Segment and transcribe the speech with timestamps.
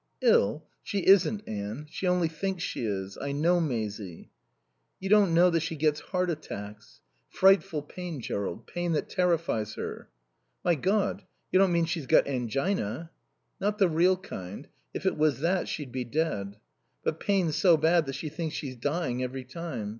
[0.23, 0.63] "Ill?
[0.81, 1.85] She isn't, Anne.
[1.91, 3.19] She only thinks she is.
[3.21, 4.31] I know Maisie."
[4.99, 7.01] "You don't know that she gets heart attacks.
[7.29, 10.09] Frightful pain, Jerrold, pain that terrifies her."
[10.65, 13.11] "My God you don't mean she's got angina?"
[13.59, 14.67] "Not the real kind.
[14.91, 16.57] If it was that she'd be dead.
[17.03, 19.89] But pain so bad that she thinks she's dying every time.